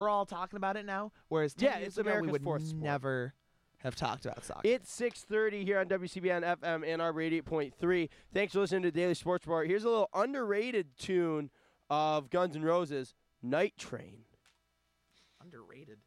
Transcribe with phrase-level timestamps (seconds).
[0.00, 1.12] we're all talking about it now.
[1.28, 2.82] Whereas 10 Yeah, it's ago, America's we would fourth sport.
[2.82, 3.34] never
[3.78, 4.60] have talked about soccer.
[4.64, 8.08] It's 6:30 here on WCBN FM and our radio 88.3.
[8.32, 9.64] Thanks for listening to Daily Sports Bar.
[9.64, 11.50] Here's a little underrated tune
[11.90, 14.24] of Guns N' Roses, "Night Train."
[15.42, 15.98] underrated.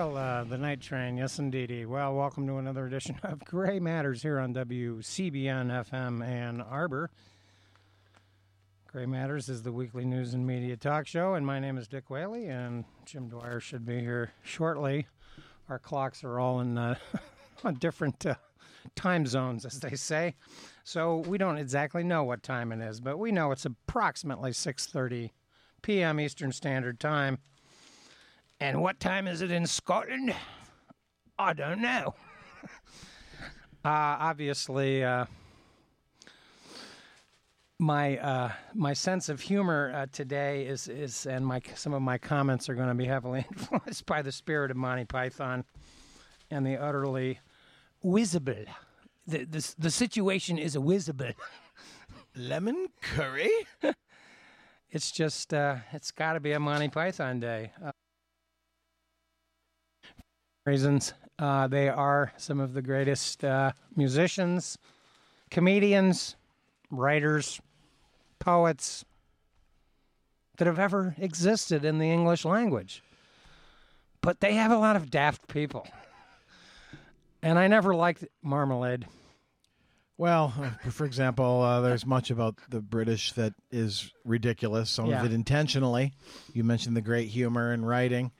[0.00, 1.84] Well, uh, the night train, yes, indeedy.
[1.84, 7.10] Well, welcome to another edition of Gray Matters here on WCBN FM Ann Arbor.
[8.86, 12.08] Gray Matters is the weekly news and media talk show, and my name is Dick
[12.08, 15.06] Whaley, and Jim Dwyer should be here shortly.
[15.68, 16.94] Our clocks are all in uh,
[17.64, 18.36] on different uh,
[18.96, 20.34] time zones, as they say,
[20.82, 25.32] so we don't exactly know what time it is, but we know it's approximately 6:30
[25.82, 26.18] p.m.
[26.18, 27.36] Eastern Standard Time.
[28.60, 30.34] And what time is it in Scotland?
[31.38, 32.14] I don't know.
[33.84, 33.88] uh,
[34.20, 35.24] obviously, uh,
[37.78, 42.18] my uh, my sense of humor uh, today is is and my some of my
[42.18, 45.64] comments are going to be heavily influenced by the spirit of Monty Python
[46.50, 47.40] and the utterly
[48.04, 48.66] visible.
[49.26, 51.30] The the, the situation is a visible.
[52.36, 53.50] Lemon curry?
[54.90, 57.72] It's just uh, it's got to be a Monty Python day.
[60.70, 64.78] Reasons uh, they are some of the greatest uh, musicians,
[65.50, 66.36] comedians,
[66.92, 67.60] writers,
[68.38, 69.04] poets
[70.58, 73.02] that have ever existed in the English language.
[74.20, 75.88] But they have a lot of daft people.
[77.42, 79.08] And I never liked Marmalade.
[80.18, 84.88] Well, uh, for example, uh, there's much about the British that is ridiculous.
[84.88, 85.18] Some Yeah.
[85.18, 86.12] of it intentionally.
[86.52, 88.30] You mentioned the great humor in writing,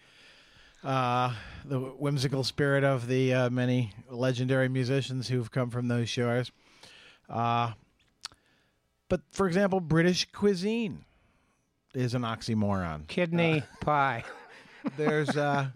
[0.84, 1.34] uh,
[1.64, 6.50] the whimsical spirit of the uh, many legendary musicians who've come from those shores.
[7.28, 7.72] Uh,
[9.08, 11.04] but for example, British cuisine
[11.94, 13.06] is an oxymoron.
[13.08, 14.24] Kidney pie.
[14.96, 15.68] There's uh,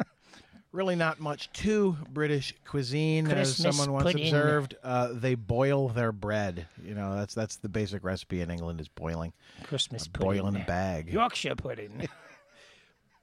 [0.72, 4.26] really not much to British cuisine, as someone once pudding.
[4.26, 4.76] observed.
[4.82, 6.66] Uh, they boil their bread.
[6.82, 9.32] You know, that's that's the basic recipe in England is boiling,
[9.64, 10.62] Christmas boil in pudding.
[10.62, 11.12] a bag.
[11.12, 12.08] Yorkshire pudding.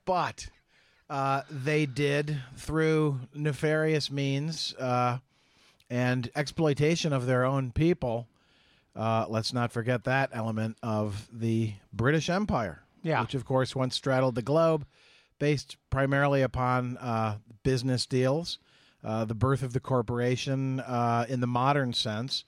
[0.03, 0.47] But
[1.11, 5.17] uh, they did through nefarious means uh,
[5.89, 8.27] and exploitation of their own people.
[8.95, 13.21] Uh, let's not forget that element of the British Empire, Yeah.
[13.21, 14.85] which of course once straddled the globe,
[15.37, 18.57] based primarily upon uh, business deals,
[19.03, 22.45] uh, the birth of the corporation uh, in the modern sense.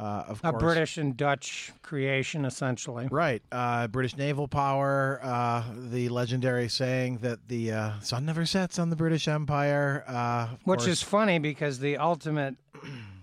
[0.00, 3.06] Uh, of a course, British and Dutch creation, essentially.
[3.10, 3.42] Right.
[3.52, 8.88] Uh, British naval power, uh, the legendary saying that the uh, sun never sets on
[8.88, 10.02] the British Empire.
[10.06, 12.56] Uh, Which course- is funny because the ultimate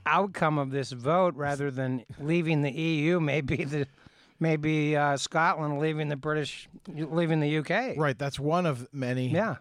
[0.06, 3.88] outcome of this vote, rather than leaving the EU, may be the
[4.40, 7.98] maybe uh, Scotland leaving the British, leaving the UK.
[7.98, 8.18] Right.
[8.18, 9.56] That's one of many Yeah.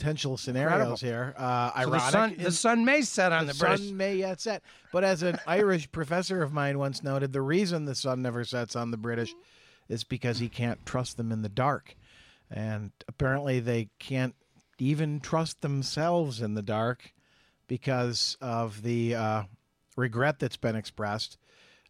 [0.00, 1.34] Potential scenarios here.
[1.36, 2.00] Uh, So ironic.
[2.02, 3.86] the sun, the sun may set on the, the British.
[3.88, 4.62] sun may yet set.
[4.92, 8.74] But as an Irish professor of mine once noted, the reason the sun never sets
[8.76, 9.34] on the British
[9.88, 11.96] is because he can't trust them in the dark.
[12.50, 14.34] And apparently they can't
[14.78, 17.12] even trust themselves in the dark.
[17.68, 19.42] because of the uh,
[19.96, 21.38] regret that's been expressed.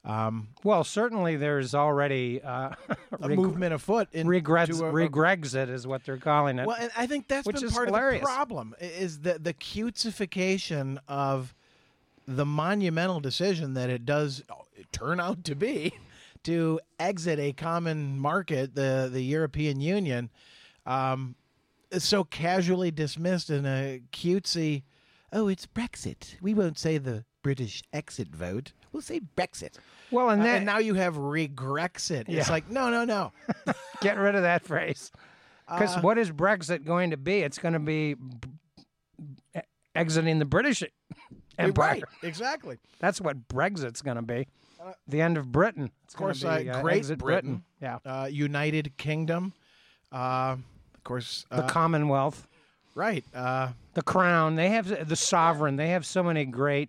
[0.04, 2.70] Um, Well, certainly there's already uh,
[3.20, 6.66] a reg- movement afoot in regrets, a- Regrexit is what they're calling it.
[6.66, 8.22] Well, and I think that's Which been is part hilarious.
[8.22, 11.54] of the problem is the the cutesification of
[12.26, 14.42] the monumental decision that it does
[14.92, 15.92] turn out to be
[16.44, 20.30] to exit a common market, the the European Union,
[20.86, 21.34] um,
[21.90, 24.82] is so casually dismissed in a cutesy.
[25.32, 26.36] Oh, it's Brexit.
[26.40, 28.72] We won't say the British exit vote.
[28.92, 29.76] We'll say Brexit.
[30.10, 32.24] well, and Uh, and now you have regrexit.
[32.28, 33.32] It's like no, no, no.
[34.00, 35.10] get rid of that phrase.
[35.68, 37.40] Because Uh, what is Brexit going to be?
[37.40, 39.60] It's going to be b-
[39.94, 40.82] exiting the British
[41.58, 41.88] Empire.
[41.94, 42.78] Right, exactly.
[42.98, 44.46] That's what Brexit's going to be.
[45.06, 45.90] The end of Britain.
[46.04, 47.64] It's Of course, be, uh, uh, Great exit Britain.
[47.82, 47.98] Yeah.
[48.04, 49.52] uh, United Kingdom.
[50.10, 50.56] Uh,
[50.94, 52.48] of course, The uh, Commonwealth,
[52.94, 53.22] right.
[53.34, 54.56] Uh, the Crown.
[54.56, 55.76] They have the sovereign.
[55.76, 56.88] They have so many great,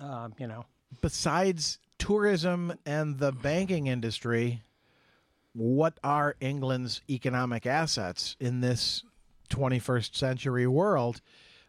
[0.00, 0.64] uh, you know.
[1.00, 4.62] besides tourism and the banking industry,
[5.52, 9.02] what are England's economic assets in this
[9.50, 11.20] 21st century world?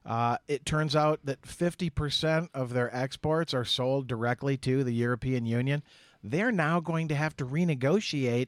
[0.05, 5.45] Uh, it turns out that 50% of their exports are sold directly to the European
[5.45, 5.83] Union.
[6.23, 8.47] They're now going to have to renegotiate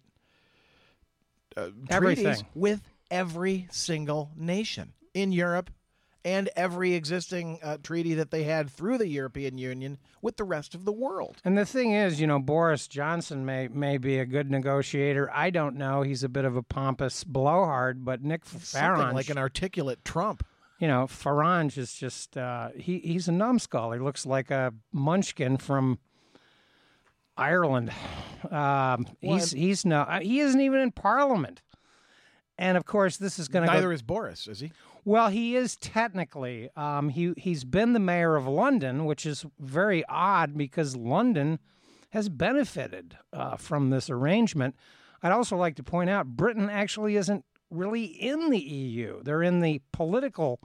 [1.58, 2.46] uh, treaties Everything.
[2.56, 5.70] with every single nation in Europe
[6.24, 10.76] and every existing uh, treaty that they had through the European Union with the rest
[10.76, 11.38] of the world.
[11.44, 15.30] And the thing is, you know, Boris Johnson may may be a good negotiator.
[15.34, 16.04] I don't know.
[16.04, 20.46] He's a bit of a pompous blowhard, but Nick Something Farage, like an articulate Trump.
[20.80, 23.92] you know, Farage is just uh, he he's a numbskull.
[23.92, 25.98] He looks like a munchkin from
[27.38, 27.92] Ireland.
[28.50, 31.62] Um, he's he's no uh, he isn't even in Parliament.
[32.58, 34.72] And of course, this is going to go Neither is Boris, is he?
[35.04, 36.70] Well, he is technically.
[36.76, 41.60] Um, he he's been the mayor of London, which is very odd because London
[42.12, 44.76] has benefited uh, from this arrangement.
[45.24, 49.24] I'd also like to point out Britain actually isn't really in the EU.
[49.24, 50.60] They're in the political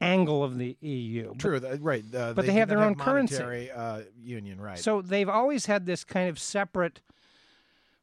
[0.00, 1.34] angle of the EU.
[1.36, 2.04] True, th- right.
[2.14, 3.70] Uh, but they do have their own currency.
[3.70, 4.78] Uh, union, right?
[4.78, 7.00] So they've always had this kind of separate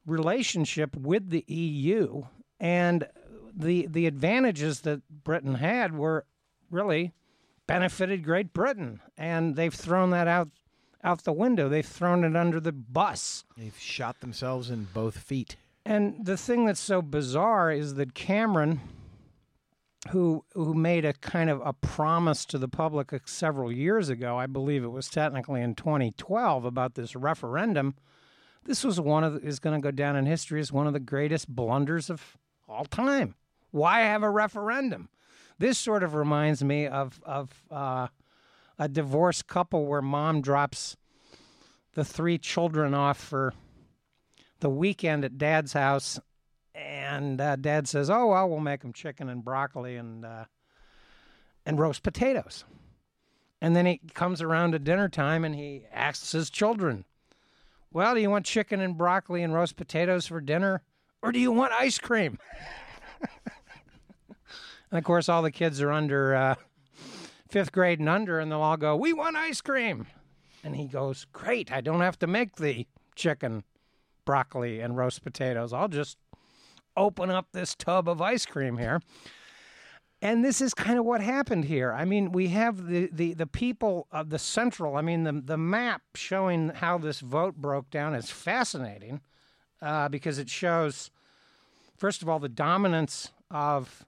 [0.05, 2.23] relationship with the EU,
[2.59, 3.07] and
[3.55, 6.25] the the advantages that Britain had were
[6.69, 7.13] really
[7.67, 10.49] benefited Great Britain, and they've thrown that out
[11.03, 11.69] out the window.
[11.69, 13.45] They've thrown it under the bus.
[13.57, 15.55] They've shot themselves in both feet.
[15.85, 18.81] And the thing that's so bizarre is that Cameron,
[20.09, 24.37] who who made a kind of a promise to the public uh, several years ago,
[24.37, 27.95] I believe it was technically in 2012 about this referendum.
[28.65, 30.93] This was one of the, is going to go down in history as one of
[30.93, 32.37] the greatest blunders of
[32.69, 33.35] all time.
[33.71, 35.09] Why have a referendum?
[35.57, 38.07] This sort of reminds me of of uh,
[38.77, 40.95] a divorced couple where mom drops
[41.93, 43.53] the three children off for
[44.61, 46.19] the weekend at dad's house
[46.75, 50.45] and uh, dad says oh well we'll make them chicken and broccoli and uh,
[51.65, 52.63] and roast potatoes
[53.61, 57.03] and then he comes around to dinner time and he asks his children
[57.91, 60.81] well do you want chicken and broccoli and roast potatoes for dinner
[61.21, 62.37] or do you want ice cream
[64.91, 66.55] and of course all the kids are under uh,
[67.49, 70.07] fifth grade and under and they'll all go we want ice cream
[70.63, 72.85] and he goes great i don't have to make the
[73.15, 73.63] chicken
[74.29, 75.73] broccoli and roast potatoes.
[75.73, 76.19] I'll just
[76.95, 79.01] open up this tub of ice cream here.
[80.21, 81.91] And this is kind of what happened here.
[81.91, 85.57] I mean, we have the, the, the people of the central, I mean, the, the
[85.57, 89.21] map showing how this vote broke down is fascinating
[89.81, 91.09] uh, because it shows,
[91.97, 94.05] first of all, the dominance of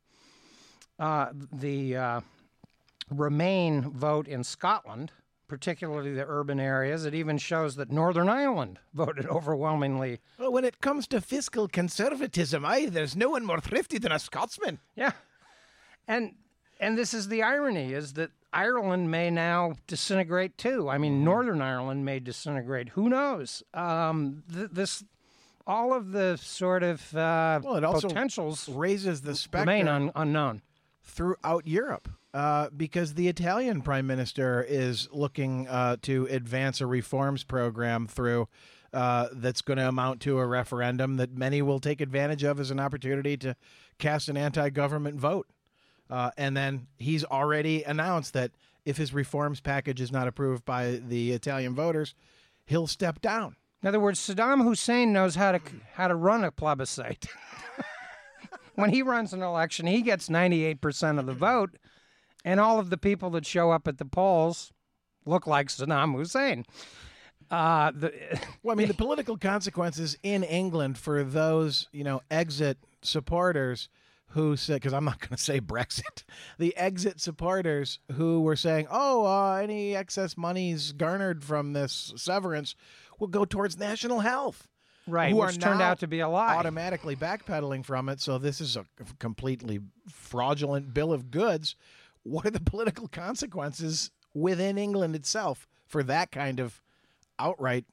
[0.99, 2.21] uh, the uh,
[3.11, 5.11] Remain vote in Scotland,
[5.49, 7.03] particularly the urban areas.
[7.05, 10.19] It even shows that Northern Ireland voted overwhelmingly.
[10.39, 14.19] Well, when it comes to fiscal conservatism, I there's no one more thrifty than a
[14.19, 14.79] Scotsman.
[14.95, 15.11] Yeah,
[16.07, 16.35] and
[16.79, 20.87] and this is the irony: is that Ireland may now disintegrate too.
[20.89, 22.89] I mean, Northern Ireland may disintegrate.
[22.89, 23.61] Who knows?
[23.73, 25.03] Um, th- this.
[25.67, 30.11] All of the sort of uh, Well, it also potentials Raises the specter remain un-
[30.15, 30.61] unknown.
[31.03, 37.43] throughout Europe uh, because the Italian prime minister is looking uh, to advance a reforms
[37.43, 38.47] program through
[38.93, 42.71] uh, that's going to amount to a referendum that many will take advantage of as
[42.71, 43.55] an opportunity to
[43.99, 45.47] cast an anti-government vote.
[46.09, 48.51] Uh, and then he's already announced that
[48.83, 52.15] if his reforms package is not approved by the Italian voters,
[52.65, 53.55] he'll step down.
[53.81, 55.61] In other words, Saddam Hussein knows how to
[55.93, 57.27] how to run a plebiscite.
[58.75, 61.77] when he runs an election, he gets ninety eight percent of the vote,
[62.45, 64.71] And all of the people that show up at the polls
[65.25, 66.65] look like Saddam Hussein.
[67.49, 68.13] Uh, the,
[68.63, 73.89] Well, I mean, the political consequences in England for those, you know, exit supporters
[74.29, 76.23] who said, because I'm not going to say Brexit,
[76.57, 82.75] the exit supporters who were saying, oh, uh, any excess monies garnered from this severance
[83.21, 84.67] will go towards national health.
[85.07, 86.55] right, who which are turned out to be a lie.
[86.55, 88.19] Automatically backpedaling from it.
[88.19, 88.85] So this is a
[89.19, 91.75] completely fraudulent bill of goods.
[92.23, 96.81] What are the political consequences within England itself for that kind of
[97.39, 97.85] outright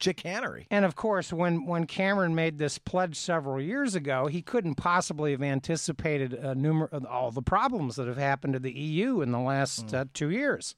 [0.00, 0.66] chicanery?
[0.70, 5.30] And of course, when, when Cameron made this pledge several years ago, he couldn't possibly
[5.30, 9.94] have anticipated numer- all the problems that have happened to the EU in the last
[9.94, 10.74] uh, two years.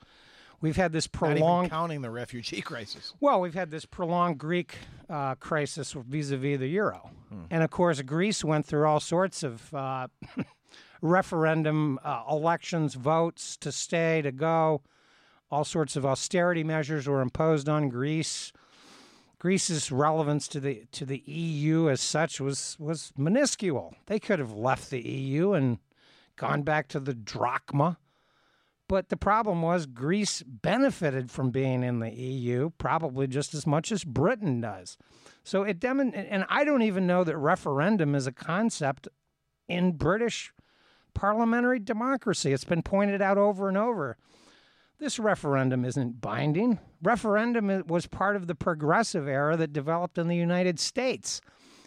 [0.63, 3.13] We've had this prolonged counting the refugee crisis.
[3.21, 4.77] Well, we've had this prolonged Greek
[5.11, 7.11] uh, crisis vis-a-vis the euro,
[7.51, 10.07] and of course, Greece went through all sorts of uh,
[11.03, 14.83] referendum uh, elections, votes to stay, to go.
[15.51, 18.53] All sorts of austerity measures were imposed on Greece.
[19.39, 23.97] Greece's relevance to the to the EU as such was was minuscule.
[24.07, 25.79] They could have left the EU and
[26.37, 27.99] gone back to the drachma.
[28.93, 33.91] But the problem was Greece benefited from being in the EU probably just as much
[33.91, 34.99] as Britain does.
[35.43, 39.09] So it and I don't even know that referendum is a concept
[39.67, 40.53] in British
[41.15, 42.53] parliamentary democracy.
[42.53, 44.19] It's been pointed out over and over.
[44.99, 46.79] This referendum isn't binding.
[47.03, 51.41] Referendum was part of the progressive era that developed in the United States.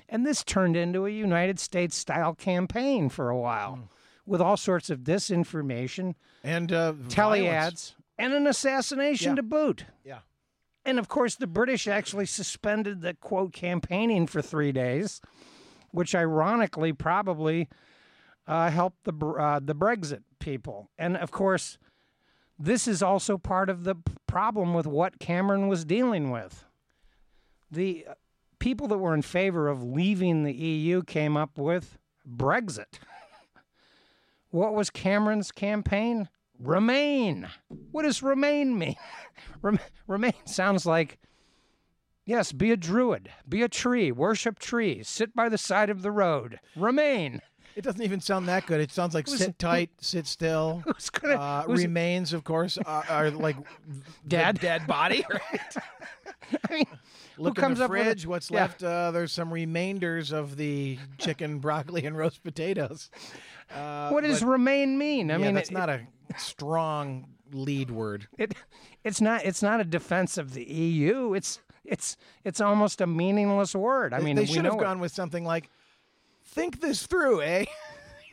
[0.10, 3.95] And this turned into a United States style campaign for a while hmm.
[4.26, 7.66] With all sorts of disinformation And uh, tele violence.
[7.74, 9.36] ads, and an assassination Yeah.
[9.36, 9.86] to boot.
[10.04, 10.20] Yeah.
[10.86, 15.20] And of course, the British actually suspended the quote campaigning for three days,
[15.92, 17.68] which ironically probably
[18.48, 20.90] uh, helped the uh, the Brexit people.
[21.00, 21.80] And of course,
[22.60, 23.96] this is also part of the
[24.28, 26.66] problem with what Cameron was dealing with.
[27.72, 28.14] The uh,
[28.60, 33.00] people that were in favor of leaving the EU came up with Brexit.
[34.56, 36.30] What was Cameron's campaign?
[36.58, 37.50] Remain.
[37.92, 38.96] What does remain mean?
[40.08, 41.20] Remain sounds like,
[42.26, 46.12] yes, be a druid, be a tree, worship trees, sit by the side of the
[46.12, 46.62] road.
[46.78, 47.42] Remain.
[47.76, 48.80] It doesn't even sound that good.
[48.80, 50.82] It sounds like Who's- sit tight, sit still.
[50.86, 51.36] Who's gonna?
[51.36, 53.58] Uh, who's- remains, of course, are, are like
[54.28, 54.60] Dead?
[54.60, 55.26] dead body.
[56.70, 56.86] I mean,
[57.38, 58.26] Look comes in the up with a- fridge.
[58.28, 58.62] What's Yeah.
[58.62, 58.84] left?
[58.84, 63.10] Uh, there's some remainders of the chicken, broccoli, and roast potatoes.
[63.74, 65.30] Uh, what does but- remain mean?
[65.32, 66.02] I yeah, mean, that's it, not a
[66.38, 68.28] strong lead word.
[68.38, 68.54] it,
[69.04, 69.44] it's not.
[69.46, 71.34] It's not a defense of the EU.
[71.34, 74.14] It's it's it's almost a meaningless word.
[74.14, 74.84] I mean, they we should know have it.
[74.84, 75.70] gone with something like,
[76.56, 77.66] "Think this through, eh?"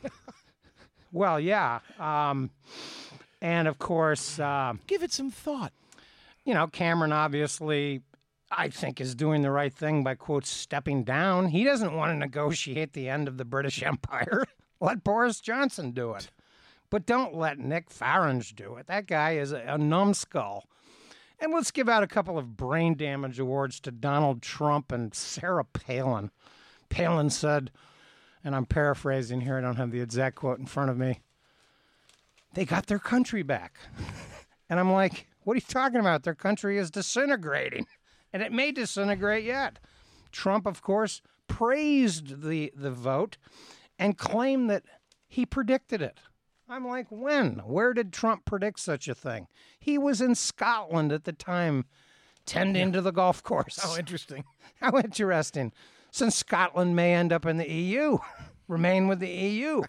[1.11, 1.79] Well, yeah.
[1.99, 2.49] Um,
[3.39, 5.71] and of course, um, Give it some thought.
[6.43, 8.01] you know, Cameron obviously,
[8.51, 11.49] I think, is doing the right thing by, quote, stepping down.
[11.49, 14.43] He doesn't want to negotiate the end of the British Empire.
[14.79, 16.31] let Boris Johnson do it.
[16.89, 18.87] But don't let Nick Farage do it.
[18.87, 20.63] That guy is a, a numbskull.
[21.39, 25.65] And let's give out a couple of brain damage awards to Donald Trump and Sarah
[25.65, 26.31] Palin.
[26.89, 27.69] Palin said,
[28.43, 31.21] and I'm paraphrasing here, I don't have the exact quote in front of me.
[32.53, 33.77] They got their country back.
[34.69, 36.23] And I'm like, what are you talking about?
[36.23, 37.85] Their country is disintegrating.
[38.31, 39.77] And it may disintegrate yet.
[40.31, 43.37] Trump, of course, praised the, the vote
[43.99, 44.83] and claimed that
[45.27, 46.17] he predicted it.
[46.67, 47.61] I'm like, when?
[47.65, 49.47] Where did Trump predict such a thing?
[49.77, 51.85] He was in Scotland at the time,
[52.47, 53.79] tending to the golf course.
[53.83, 54.43] Oh, interesting.
[54.79, 55.71] How interesting.
[56.13, 58.19] Since Scotland may end up in the EU,
[58.67, 59.81] remain with the EU.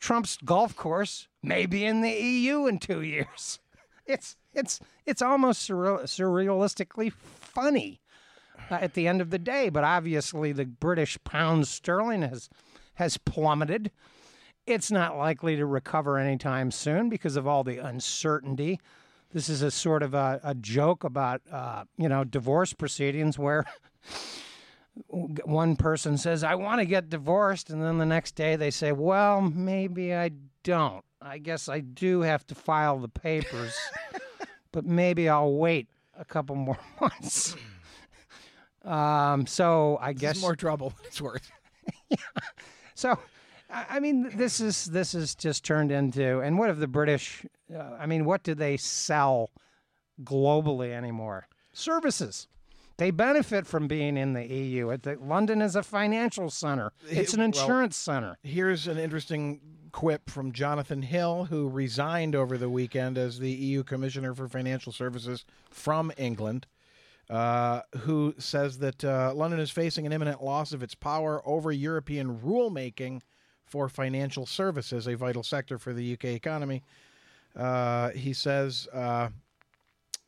[0.00, 3.60] Trump's golf course may be in the EU in two years.
[4.06, 8.02] It's it's it's almost surreal, surrealistically funny
[8.70, 9.70] uh, at the end of the day.
[9.70, 12.50] But obviously, the British pound sterling has
[12.96, 13.90] has plummeted.
[14.66, 18.78] It's not likely to recover anytime soon because of all the uncertainty.
[19.32, 23.64] This is a sort of a, a joke about uh, you know divorce proceedings where
[25.08, 27.70] one person says, I want to get divorced.
[27.70, 30.30] And then the next day they say, Well, maybe I
[30.62, 31.04] don't.
[31.20, 33.74] I guess I do have to file the papers,
[34.72, 37.56] but maybe I'll wait a couple more months.
[38.84, 41.50] Um, so I This guess more trouble than it's worth.
[42.94, 43.18] so.
[43.70, 46.40] I I mean, this is this is just turned into.
[46.40, 47.44] And what have the British?
[47.74, 49.50] Uh, I mean, what do they sell
[50.22, 51.48] globally anymore?
[51.72, 52.46] Services.
[52.96, 54.90] They benefit from being in the EU.
[54.90, 56.92] It, the, London is a financial center.
[57.08, 58.38] It's an Well- insurance center.
[58.42, 59.60] Here's an interesting
[59.90, 64.92] quip from Jonathan Hill, who resigned over the weekend as the EU Commissioner for Financial
[64.92, 66.66] Services from England,
[67.30, 71.70] uh, who says that uh, London is facing an imminent loss of its power over
[71.72, 73.22] European rulemaking
[73.64, 76.82] for financial services, a vital sector for the UK economy.
[77.56, 78.88] Uh, he says.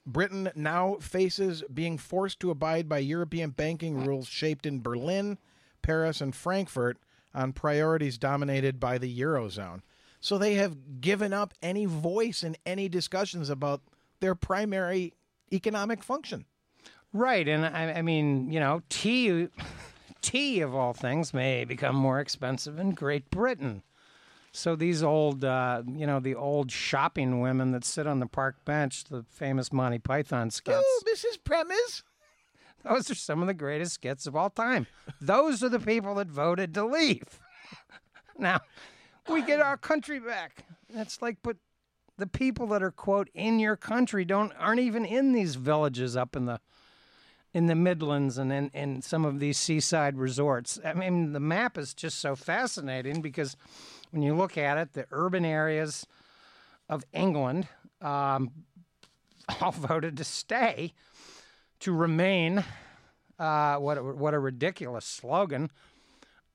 [0.06, 5.38] Britain now faces being forced to abide by European banking rules shaped in Berlin,
[5.82, 6.98] Paris, and Frankfurt
[7.34, 9.80] on priorities dominated by the Eurozone.
[10.20, 13.82] So they have given up any voice in any discussions about
[14.20, 15.12] their primary
[15.52, 16.46] economic function.
[17.12, 19.48] Right, and I, I mean, you know, tea,
[20.22, 23.82] tea of all things may become more expensive in Great Britain.
[24.56, 28.64] So these old, uh, you know, the old shopping women that sit on the park
[28.64, 30.78] bench, the famous Monty Python skits.
[30.82, 31.38] Oh, Mrs.
[31.44, 32.02] Premise.
[32.82, 34.86] Those are some of the greatest skits of all time.
[35.20, 37.38] Those are the people that voted to leave.
[38.38, 38.60] now,
[39.28, 40.64] we get our country back.
[40.88, 41.58] That's like, but
[42.16, 46.34] the people that are quote in your country don't aren't even in these villages up
[46.34, 46.60] in the
[47.52, 50.78] in the Midlands and in, in some of these seaside resorts.
[50.84, 53.56] I mean, the map is just so fascinating because
[54.16, 56.06] when you look at it, the urban areas
[56.88, 57.68] of England
[58.00, 58.50] um,
[59.60, 60.94] all voted to stay,
[61.80, 62.64] to remain.
[63.38, 65.70] Uh, what a, what a ridiculous slogan.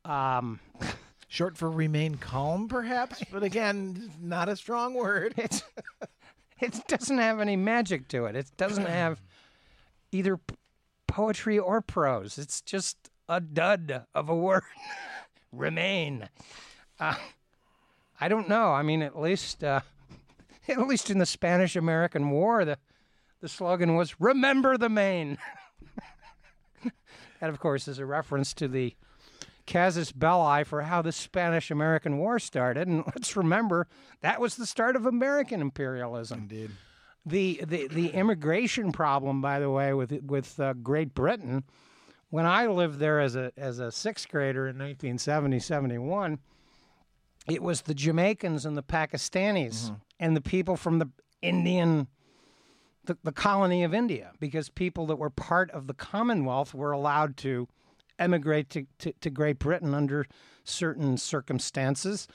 [0.04, 0.60] Um,
[1.28, 5.36] Short for remain calm, perhaps, but again, not a strong word.
[5.38, 5.64] it's
[6.60, 8.36] it doesn't have any magic to it.
[8.36, 9.22] It doesn't have
[10.12, 10.56] either p-
[11.06, 12.40] poetry or prose.
[12.40, 12.98] It's just
[13.30, 14.64] a dud of a word.
[15.54, 16.28] Remain.
[17.00, 17.16] Uh,
[18.22, 18.72] I don't know.
[18.72, 19.82] I mean, at least uh,
[20.68, 22.78] at least in the Spanish American War, the
[23.42, 25.40] the slogan was "Remember the Maine."
[27.42, 28.96] that, of course, is a reference to the
[29.66, 32.88] casus belli for how the Spanish American War started.
[32.88, 33.88] And let's remember
[34.22, 36.42] that was the start of American imperialism.
[36.42, 36.72] Indeed.
[37.26, 41.64] The, the, the immigration problem, by the way, with, with uh, Great Britain,
[42.32, 46.40] when I lived there as a, as a sixth grader in 1970 71,
[47.48, 49.96] it was the Jamaicans and the Pakistanis mm-hmm.
[50.20, 51.10] and the people from the
[51.42, 52.08] Indian
[53.06, 57.36] the, the colony of India because people that were part of the Commonwealth were allowed
[57.38, 57.68] to
[58.20, 60.28] emigrate to, to, to Great Britain under
[60.64, 62.28] certain circumstances.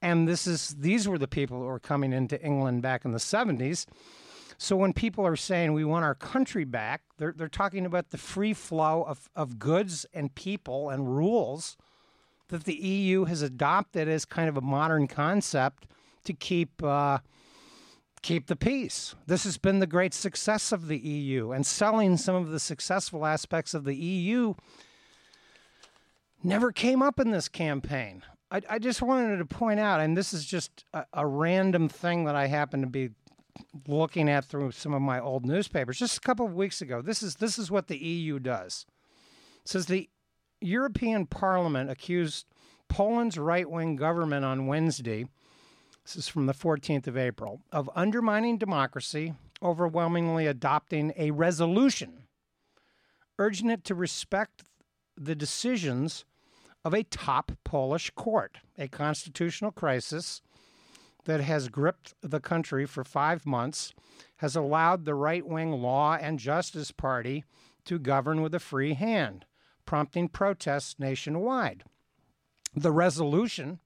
[0.00, 3.18] And this is these were the people that were coming into England back in the
[3.18, 3.86] 70s.
[4.58, 8.18] So when people are saying we want our country back, they're, they're talking about the
[8.18, 11.76] free flow of, of goods and people and rules
[12.48, 15.86] that the EU has adopted as kind of a modern concept
[16.24, 17.18] to keep uh,
[18.22, 19.14] keep the peace.
[19.26, 23.26] This has been the great success of the EU, and selling some of the successful
[23.26, 24.54] aspects of the EU
[26.42, 28.22] never came up in this campaign.
[28.50, 32.24] I, I just wanted to point out, and this is just a, a random thing
[32.24, 33.10] that I happen to be
[33.88, 37.02] looking at through some of my old newspapers just a couple of weeks ago.
[37.02, 38.86] This is this is what the EU does.
[39.64, 40.08] It says the
[40.60, 42.46] European Parliament accused
[42.88, 45.26] Poland's right-wing government on Wednesday
[46.04, 52.26] this is from the 14th of April, of undermining democracy, overwhelmingly adopting a resolution
[53.38, 54.64] urging it to respect
[55.16, 56.24] the decisions
[56.84, 60.42] of a top Polish court, a constitutional crisis
[61.24, 63.92] that has gripped the country for five months,
[64.36, 67.44] has allowed the right wing Law and Justice Party
[67.84, 69.44] to govern with a free hand,
[69.86, 71.84] prompting protests nationwide.
[72.74, 73.80] The resolution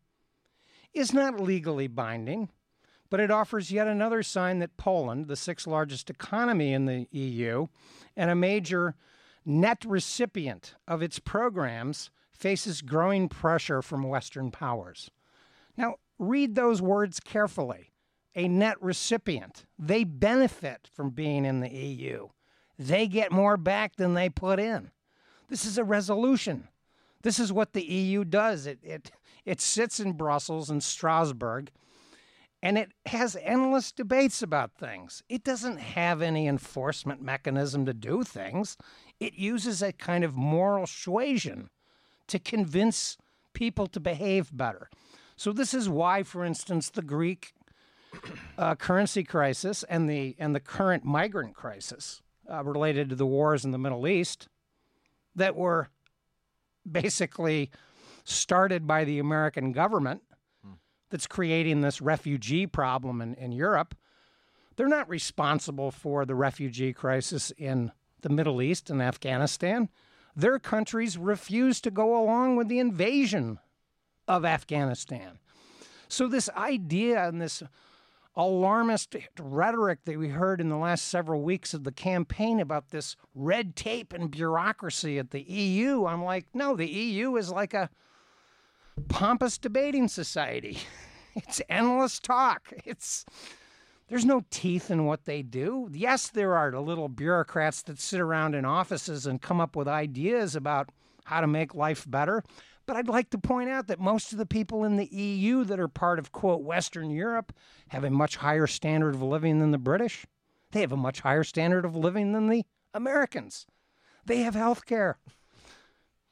[0.93, 2.49] is not legally binding,
[3.09, 7.67] but it offers yet another sign that Poland, the sixth largest economy in the EU
[8.17, 8.97] and a major
[9.45, 15.11] net recipient of its programs, faces growing pressure from Western powers.
[15.77, 17.93] Now, read those words carefully.
[18.35, 19.67] A net recipient.
[19.79, 22.29] They benefit from being in the EU.
[22.79, 24.91] They get more back than they put in.
[25.51, 26.69] This is a resolution.
[27.23, 28.67] This is what the EU does.
[28.67, 29.11] It, it,
[29.45, 31.71] it sits in Brussels and Strasbourg
[32.63, 35.23] and it has endless debates about things.
[35.29, 38.77] It doesn't have any enforcement mechanism to do things.
[39.19, 41.71] It uses a kind of moral suasion
[42.29, 43.17] to convince
[43.55, 44.91] people to behave better.
[45.37, 47.55] So this is why, for instance, the Greek
[48.59, 53.65] uh, currency crisis and the and the current migrant crisis uh, related to the wars
[53.65, 54.49] in the Middle East
[55.35, 55.89] that were
[56.91, 57.71] basically
[58.25, 60.23] started by the American government
[61.11, 63.95] that's creating this refugee problem in, in Europe.
[64.77, 69.89] They're not responsible for the refugee crisis in the Middle East and Afghanistan.
[70.35, 73.59] Their countries refused to go along with the invasion
[74.29, 75.39] of Afghanistan.
[76.09, 77.63] So, this idea and this
[78.37, 83.17] alarmist rhetoric that we heard in the last several weeks of the campaign about this
[83.35, 87.91] red tape and bureaucracy at the EU, I'm like, no, the EU is like a
[89.09, 90.79] pompous debating society.
[91.37, 92.73] It's endless talk.
[92.85, 93.25] It's
[94.09, 95.89] there's no teeth in what they do.
[95.93, 99.87] Yes, there are the little bureaucrats that sit around in offices and come up with
[99.87, 100.91] ideas about
[101.25, 102.43] how to make life better.
[102.91, 105.79] But I'd like to point out that most of the people in the EU that
[105.79, 107.53] are part of, quote, Western Europe
[107.91, 110.27] have a much higher standard of living than the British.
[110.73, 113.69] They have a much higher standard of living than the Americans.
[114.27, 115.19] They have health care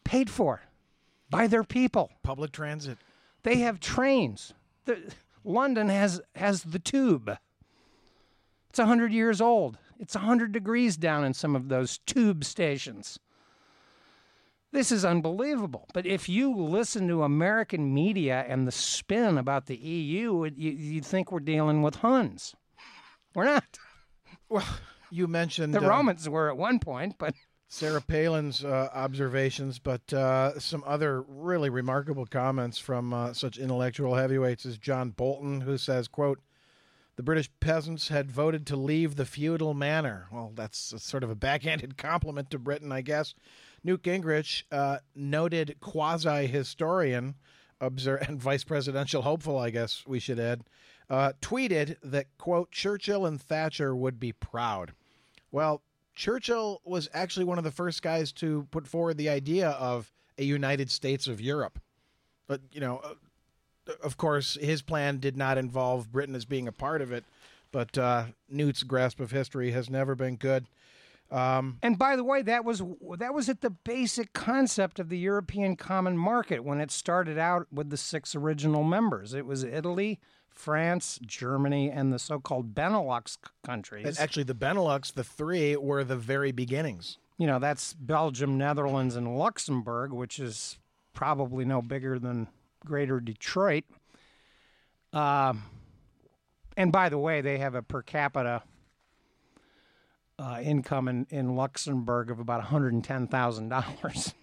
[0.03, 0.63] paid for
[1.31, 2.11] by their people.
[2.25, 2.99] Public transit.
[3.45, 4.53] They have trains.
[4.85, 7.39] The, London has has the tube.
[8.69, 9.79] It's 100 years old.
[10.01, 13.21] It's 100 degrees down in some of those tube stations.
[14.73, 15.89] This is unbelievable.
[15.95, 20.73] But if you listen to American media and the spin about the EU, it- you,
[20.73, 22.55] you'd think we're dealing with Huns.
[23.35, 23.79] We're not.
[24.49, 24.67] Well,
[25.11, 27.35] you mentioned The uh, Romans were at one point, but
[27.69, 34.15] Sarah Palin's uh, observations, but uh, some other really remarkable comments from uh, such intellectual
[34.15, 36.41] heavyweights as John Bolton, who says, "quote
[37.17, 41.35] The British peasants had voted to leave the feudal manor." Well, that's sort of a
[41.35, 43.35] backhanded compliment to Britain, I guess.
[43.85, 47.35] Newt Gingrich, uh, noted quasi-historian,
[47.81, 50.65] obser- and vice presidential hopeful, I guess we should add,
[51.11, 54.93] uh, tweeted that quote Churchill and Thatcher would be proud.
[55.51, 55.83] Well,
[56.15, 60.45] Churchill was actually one of the first guys to put forward the idea of a
[60.45, 61.79] United States of Europe.
[62.47, 63.15] But, you know, uh,
[64.03, 67.25] of course, his plan did not involve Britain as being a part of it.
[67.71, 70.67] But uh, Newt's grasp of history has never been good.
[71.31, 72.83] Um, And by the way, that was
[73.19, 77.67] that was at the basic concept of the European Common Market when it started out
[77.73, 79.35] with the six original members.
[79.35, 84.07] It was Italy, France, Germany, and the so-called Benelux countries.
[84.07, 87.19] and actually, the Benelux, the three, were the very beginnings.
[87.37, 90.79] you know, that's Belgium, Netherlands, and Luxembourg, which is
[91.13, 92.49] probably no bigger than
[92.85, 93.85] Greater Detroit.
[95.13, 95.63] Um,
[96.77, 98.63] and by the way, they have a per capita
[100.39, 103.73] uh, income in, in Luxembourg of about $110,000.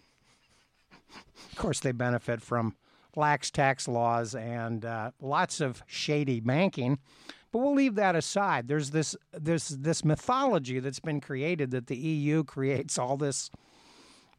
[1.52, 2.76] of course, they benefit from
[3.16, 7.00] lax tax laws and uh, lots of shady banking.
[7.52, 8.68] But we'll leave that aside.
[8.68, 13.50] There's this this this mythology that's been created that the EU creates all this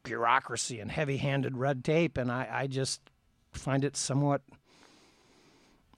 [0.02, 3.00] bureaucracy and heavy-handed red tape, and I, I just
[3.52, 4.42] find it somewhat.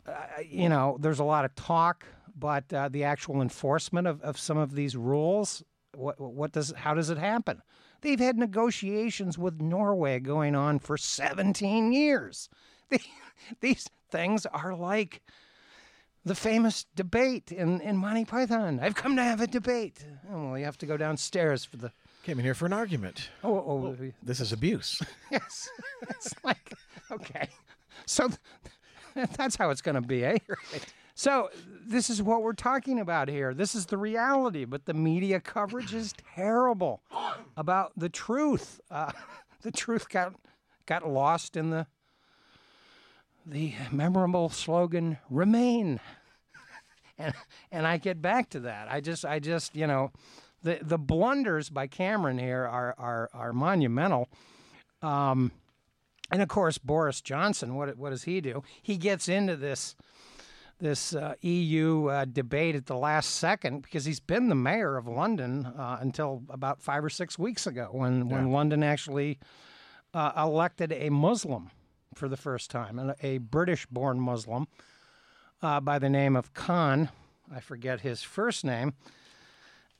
[0.06, 0.12] Uh,
[0.48, 2.06] you know, there's a lot of talk,
[2.38, 5.62] but uh, the actual enforcement of, of some of these rules,
[5.94, 7.62] what what does how does it happen?
[8.00, 12.48] They've had negotiations with Norway going on for 17 years.
[12.90, 13.02] They,
[13.60, 15.20] these things are like
[16.24, 18.78] the famous debate in, in Monty Python.
[18.80, 20.04] I've come to have a debate.
[20.32, 21.92] Oh, well, you have to go downstairs for the.
[22.22, 23.30] Came in here for an argument.
[23.44, 25.02] Oh, oh, This is abuse.
[25.30, 25.68] yes.
[26.08, 26.72] it's like,
[27.10, 27.48] okay.
[28.06, 30.38] So th- that's how it's going to be, eh?
[31.14, 31.50] So
[31.88, 33.54] this is what we're talking about here.
[33.54, 37.02] This is the reality, but the media coverage is terrible
[37.56, 38.80] about the truth.
[38.90, 39.12] Uh,
[39.62, 40.34] the truth got
[40.86, 41.86] got lost in the
[43.46, 45.98] the memorable slogan "Remain,"
[47.18, 47.34] and
[47.72, 48.88] and I get back to that.
[48.90, 50.12] I just I just you know
[50.62, 54.28] the the blunders by Cameron here are are are monumental.
[55.00, 55.52] Um,
[56.30, 58.62] and of course, Boris Johnson, what what does he do?
[58.82, 59.96] He gets into this
[60.78, 65.06] this uh, EU uh, debate at the last second because he's been the mayor of
[65.08, 69.38] London uh, until about five or six weeks ago when when London actually
[70.14, 71.70] uh, elected a Muslim
[72.14, 74.66] for the first time, and a British-born Muslim
[75.62, 77.10] uh, by the name of Khan.
[77.52, 78.94] I forget his first name.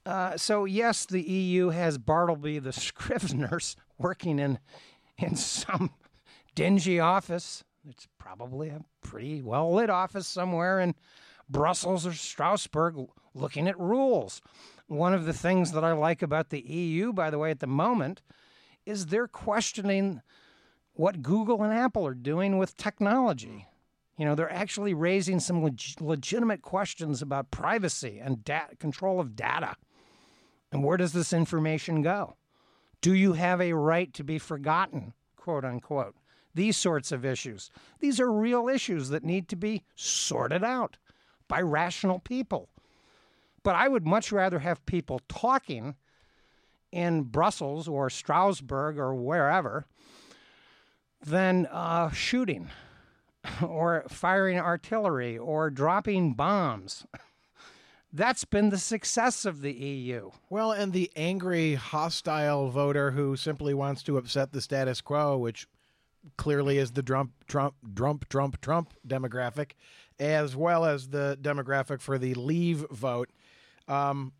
[0.05, 4.59] Uh, so yes, the EU has Bartleby the Scriveners working in
[5.17, 5.91] in some
[6.55, 7.65] dingy office.
[7.89, 10.95] It's probably a pretty well lit office somewhere in
[11.49, 14.43] Brussels or Strasbourg looking at rules.
[14.89, 17.67] One of the things that I like about the EU, by the way, at the
[17.67, 18.21] moment,
[18.85, 20.21] is they're questioning
[20.93, 23.67] what Google and Apple are doing with technology.
[24.19, 28.45] You know, they're actually raising some leg- legitimate questions about privacy and
[28.79, 29.77] control of data.
[30.73, 32.37] And where does this information go?
[33.01, 36.18] Do you have a right to be forgotten, quote unquote?
[36.59, 37.71] These sorts of issues.
[38.01, 40.97] These are real issues that need to be sorted out
[41.47, 42.69] by rational people.
[43.63, 45.95] But I would much rather have people talking
[46.91, 49.87] in Brussels or Strasbourg or wherever
[51.25, 52.71] than uh, shooting.
[53.63, 57.07] or firing artillery or dropping bombs.
[58.13, 60.31] That's been the success of the EU.
[60.51, 65.69] Well, and the angry, hostile voter who simply wants to upset the status quo, which
[66.37, 69.73] clearly is the Trump, Trump, Trump, Trump, Trump demographic,
[70.19, 73.31] as well as the demographic for the Leave vote.
[73.87, 74.33] Um,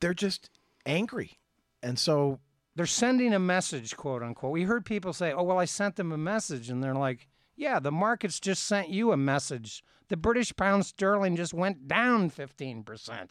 [0.00, 0.50] they're just
[0.84, 1.38] angry,
[1.82, 2.40] and so
[2.76, 4.52] They're sending a message, quote unquote.
[4.52, 6.70] We heard people say, oh, well, I sent them a message.
[6.70, 9.84] And they're like, yeah, the markets just sent you a message.
[10.08, 13.28] The British pound sterling just went down 15%.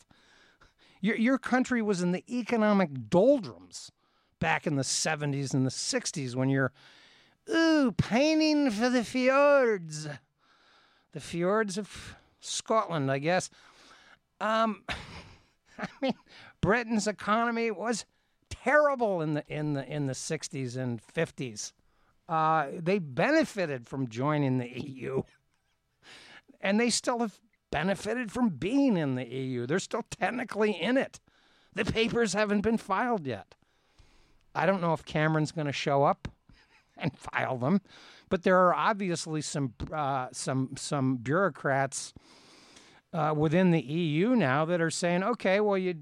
[1.01, 3.91] Your, your country was in the economic doldrums
[4.39, 6.71] back in the 70s and the 60s when you're,
[7.49, 10.07] ooh, painting for the fjords.
[11.11, 13.49] The fjords of Scotland, I guess.
[14.39, 14.83] Um,
[15.79, 16.15] I mean,
[16.61, 18.05] Britain's economy was
[18.49, 21.73] terrible in the in the in the 60s and 50s.
[22.29, 25.23] Uh, they benefited from joining the EU,
[26.61, 29.65] and they still have benefited from being in the EU.
[29.65, 31.19] They're still technically in it.
[31.73, 33.55] The papers haven't been filed yet.
[34.55, 36.27] I don't know if Cameron's going to show up
[36.97, 37.81] and file them,
[38.29, 42.13] but there are obviously some uh, some some bureaucrats
[43.13, 45.95] uh, within the EU now that are saying, okay, well, you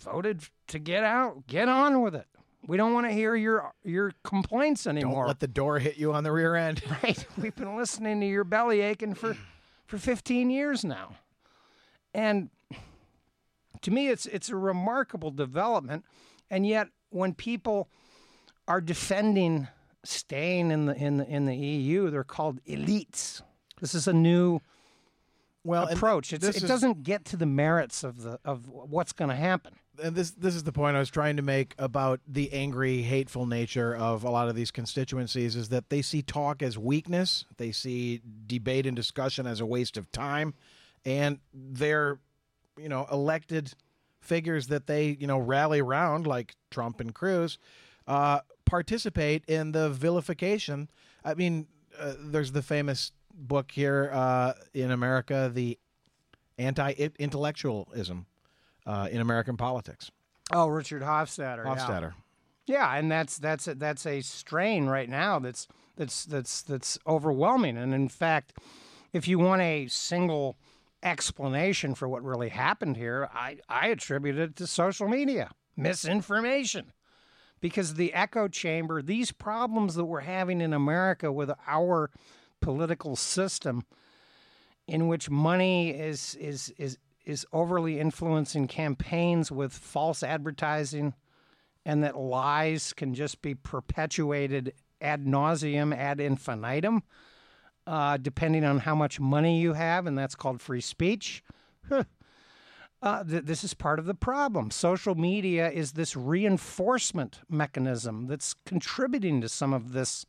[0.00, 2.26] voted to get out, get on with it.
[2.66, 5.22] We don't want to hear your your complaints anymore.
[5.22, 6.82] don't let the door hit you on the rear end.
[7.02, 7.24] right?
[7.38, 9.36] We've been listening to your belly aching for
[9.86, 11.14] for 15 years now,
[12.12, 12.50] and
[13.82, 16.04] to me, it's it's a remarkable development.
[16.50, 17.88] And yet, when people
[18.68, 19.68] are defending
[20.08, 23.42] staying in the in the in the EU, they're called elites.
[23.80, 24.60] This is a new
[25.64, 26.32] Well, approach.
[26.32, 29.74] It is- doesn't get to the merits of the of what's going to happen.
[30.02, 33.46] and this this is the point I was trying to make about the angry, hateful
[33.46, 37.72] nature of a lot of these constituencies is that they see talk as weakness, they
[37.72, 40.54] see debate and discussion as a waste of time,
[41.04, 42.18] and they're
[42.78, 43.72] you know elected
[44.20, 47.58] figures that they you know rally around like Trump and Cruz
[48.06, 50.90] uh, participate in the vilification.
[51.24, 51.66] I mean,
[51.98, 55.78] uh, there's the famous book here uh, in America, the
[56.58, 58.26] anti-intellectualism
[58.86, 60.10] uh, in American politics.
[60.52, 61.64] Oh, Richard Hofstadter.
[61.64, 61.74] yeah.
[61.74, 62.14] Hofstadter.
[62.66, 67.76] Yeah, and that's that's a, that's a strain right now that's that's that's that's overwhelming.
[67.76, 68.54] And in fact,
[69.12, 70.56] if you want a single
[71.02, 76.92] explanation for what really happened here, I I attribute it to social media misinformation.
[77.60, 82.10] Because the echo chamber, these problems that we're having in America with our
[82.60, 83.84] political system,
[84.86, 91.14] in which money is is is is overly influencing campaigns with false advertising,
[91.84, 97.02] and that lies can just be perpetuated ad nauseum, ad infinitum,
[97.86, 101.42] uh, depending on how much money you have, and that's called free speech.
[103.06, 104.68] Uh, th- this is part of the problem.
[104.68, 110.26] Social media is this reinforcement mechanism that's contributing to some of this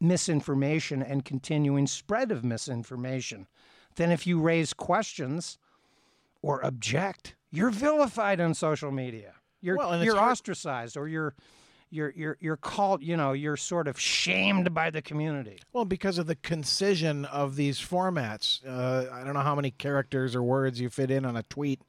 [0.00, 3.48] misinformation and continuing spread of misinformation.
[3.96, 5.58] Then, if you raise questions
[6.42, 9.34] or object, you're vilified on social media.
[9.60, 11.34] You're Well, you're hard- ostracized, or you're
[11.90, 13.02] you're you're you're called.
[13.02, 15.58] You know, you're sort of shamed by the community.
[15.72, 20.34] Well, because of the concision of these formats, uh, I don't know how many characters
[20.34, 21.82] or words you fit in on a tweet,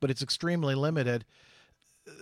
[0.00, 1.24] but it's extremely limited.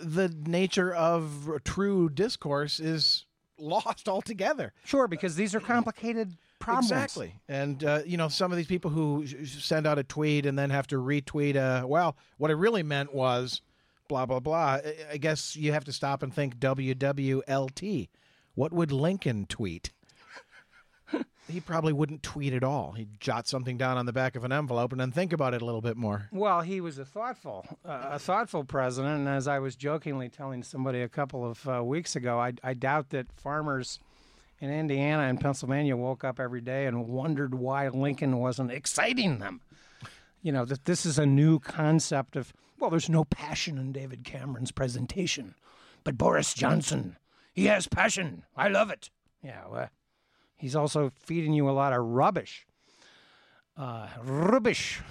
[0.02, 3.26] The nature of true discourse is
[3.58, 4.72] lost altogether.
[4.84, 6.90] Sure, because these are complicated problems.
[6.90, 7.34] Exactly.
[7.48, 10.70] And, uh, you know, some of these people who send out a tweet and then
[10.70, 13.60] have to retweet, uh, well, what I really meant was
[14.08, 14.78] blah, blah, blah.
[15.12, 18.08] I- guess you have to stop and think WWLT.
[18.54, 19.92] What would Lincoln tweet?
[21.48, 22.92] he probably wouldn't tweet at all.
[22.92, 25.62] He'd jot something down on the back of an envelope and then think about it
[25.62, 26.28] a little bit more.
[26.32, 30.62] Well, he was a thoughtful, uh, a thoughtful president, and as I was jokingly telling
[30.62, 34.00] somebody a couple of uh, weeks ago, I, I doubt that farmers
[34.60, 39.60] in Indiana and Pennsylvania woke up every day and wondered why Lincoln wasn't exciting them.
[40.42, 44.24] You know that this is a new concept of well, there's no passion in David
[44.24, 45.54] Cameron's presentation,
[46.04, 47.16] but Boris Johnson,
[47.52, 48.44] he has passion.
[48.56, 49.10] I love it.
[49.42, 49.90] Yeah, well,
[50.56, 52.66] he's also feeding you a lot of rubbish.
[53.76, 55.00] Uh, rubbish.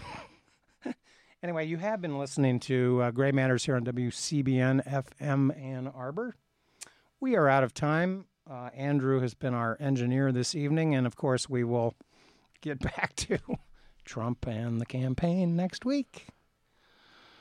[1.45, 6.34] Anyway, you have been listening to uh, Gray Matters here on WCBN FM Ann Arbor.
[7.19, 8.25] We are out of time.
[8.49, 11.93] Uh, Andrew has been our engineer this evening, and of course, we will
[12.62, 13.38] get back to
[14.06, 16.25] Trump and the campaign next week.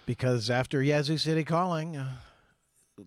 [0.07, 2.13] Because after Yazoo City Calling, uh,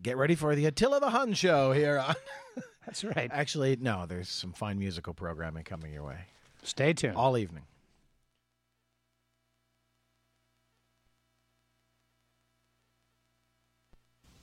[0.02, 2.16] get ready for the Attila the Hun show here on.
[2.86, 3.30] That's right.
[3.34, 6.20] Actually, no, there's some fine musical programming coming your way.
[6.64, 7.16] Stay tuned.
[7.16, 7.64] all evening.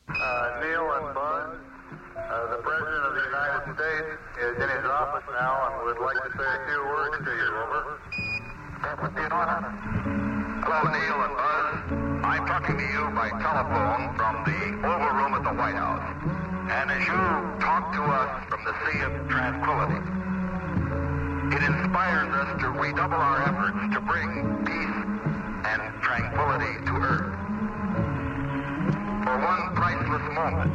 [0.09, 1.59] Uh, Neil and Buzz,
[2.17, 6.23] uh, the President of the United States is in his office now and would like
[6.23, 7.49] to say a few words to you.
[7.57, 7.95] Over.
[10.65, 12.25] Hello, Neil and Buzz.
[12.25, 16.01] I'm talking to you by telephone from the Oval Room at the White House.
[16.73, 17.21] And as you
[17.61, 20.01] talk to us from the Sea of Tranquility,
[21.53, 25.05] it inspires us to redouble our efforts to bring peace
[25.69, 27.37] and tranquility to Earth
[29.21, 30.73] for one priceless moment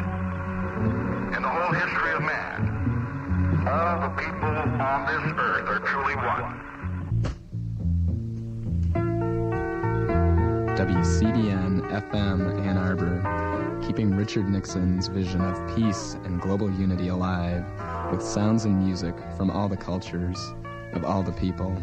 [1.34, 6.69] in the whole history of man, all the people on this earth are truly one.
[10.80, 13.20] WCBN FM Ann Arbor,
[13.86, 17.66] keeping Richard Nixon's vision of peace and global unity alive
[18.14, 20.40] with sounds and music from all the cultures
[20.94, 21.76] of all the people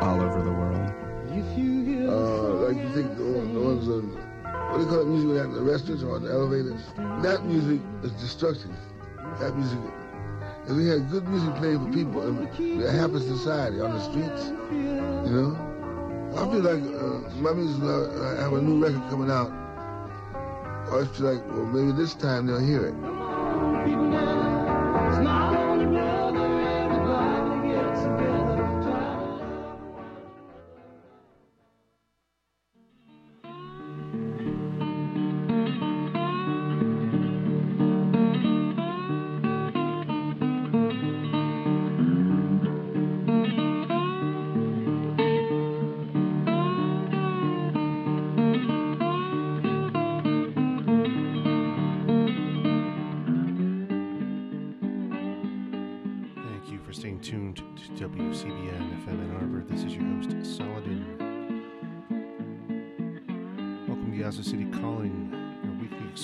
[0.00, 0.92] all over the world.
[1.30, 4.10] Uh, like you think the, the ones on,
[4.42, 6.82] what do you call it music we have in the restaurants or on the elevators?
[7.22, 8.74] That music is destructive.
[9.38, 9.78] That music,
[10.66, 14.48] if we had good music playing for people in a happy society on the streets,
[14.72, 15.73] you know,
[16.36, 19.52] I feel like uh, my music, uh, have a new record coming out.
[20.92, 24.33] I feel like, well, maybe this time they'll hear it.